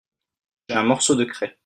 J'ai 0.67 0.75
un 0.77 0.81
morceau 0.83 1.13
de 1.13 1.25
craie. 1.25 1.59